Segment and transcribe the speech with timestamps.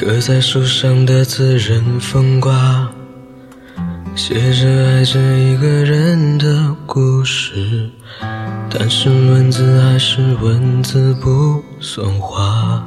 [0.00, 2.88] 刻在树上的字任风刮，
[4.14, 7.90] 写着爱着一个人的故事，
[8.70, 12.86] 但是文字还是文字不算话。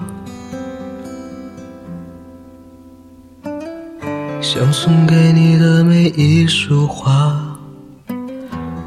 [4.40, 7.38] 想送给你的每一束花，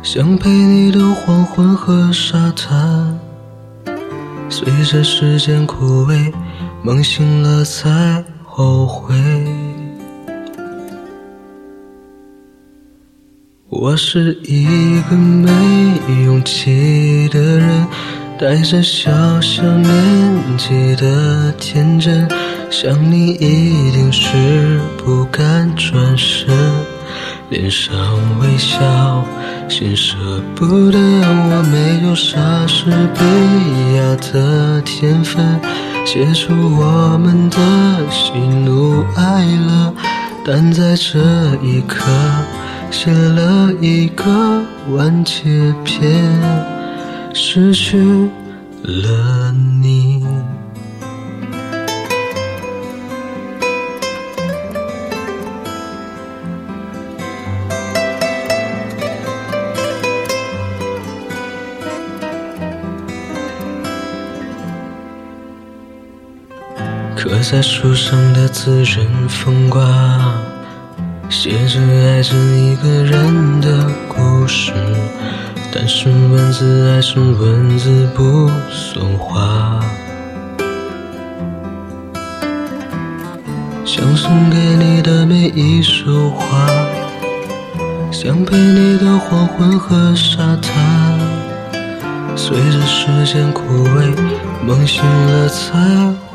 [0.03, 3.21] 想陪你的黄昏和沙滩，
[4.49, 6.33] 随着时间枯萎。
[6.87, 9.15] 梦醒了才后悔，
[13.71, 15.51] 我是一个没
[16.27, 17.87] 勇气的人，
[18.39, 19.11] 带着小
[19.41, 22.29] 小年纪的天真，
[22.71, 26.55] 想你一定是不敢转身，
[27.49, 27.97] 脸上
[28.41, 29.25] 微笑，
[29.71, 30.19] 心舍
[30.55, 35.59] 不得，我没有莎士比亚的天分。
[36.05, 37.57] 写出我们的
[38.11, 39.93] 喜怒哀乐，
[40.45, 41.19] 但在这
[41.63, 42.05] 一刻，
[42.91, 46.23] 写了一个完结篇，
[47.33, 47.99] 失去
[48.83, 49.53] 了
[49.83, 50.14] 你。
[67.17, 69.81] 刻在树上的字任风刮，
[71.31, 74.73] 写着爱着一个人的故事，
[75.73, 79.81] 但是文字还是文字不算话。
[83.85, 86.67] 想送给你的每一束花，
[88.11, 91.19] 想陪你的黄昏和沙滩，
[92.35, 94.15] 随着时间枯萎，
[94.67, 96.34] 梦醒了才。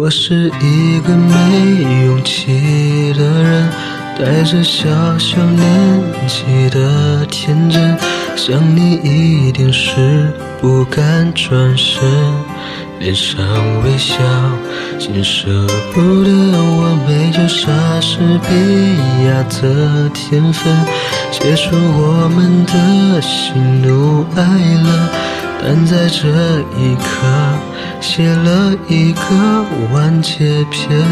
[0.00, 3.68] 我是一个没勇气的人，
[4.16, 4.88] 带着小
[5.18, 7.98] 小年纪的天真，
[8.36, 12.00] 想你一定是不敢转身，
[13.00, 13.44] 脸上
[13.82, 14.14] 微笑，
[15.00, 16.30] 心舍不得。
[16.30, 20.72] 我没有莎士比亚的天分，
[21.32, 24.44] 写出我们的喜怒哀
[24.84, 24.88] 乐。
[25.60, 26.28] 但在这
[26.78, 27.26] 一刻，
[28.00, 29.20] 写了一个
[29.92, 31.04] 完结篇，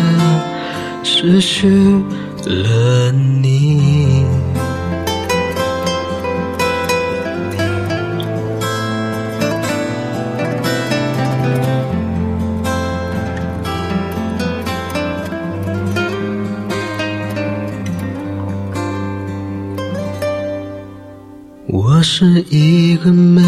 [1.03, 1.69] 失去
[2.47, 3.46] 了你。
[21.69, 23.43] 我是一个没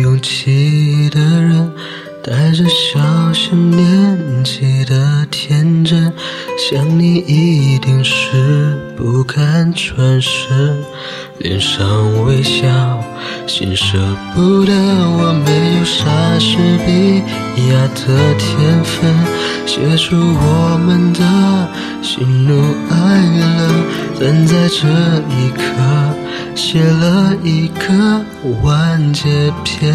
[0.00, 1.72] 勇气的人，
[2.22, 3.00] 带着小
[3.32, 6.12] 小年纪的天真，
[6.56, 10.84] 想你一定是不敢转身，
[11.38, 12.68] 脸上微笑，
[13.48, 13.98] 心舍
[14.36, 14.72] 不得。
[14.72, 17.22] 我没有莎士比
[17.70, 19.12] 亚的天分，
[19.68, 21.68] 写出我们的
[22.02, 23.44] 喜怒哀乐，
[24.18, 24.88] 但在这
[25.28, 25.62] 一刻。
[26.54, 28.24] 写了一个
[28.62, 29.94] 完结篇，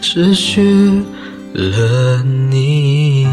[0.00, 1.02] 失去
[1.52, 3.26] 了你。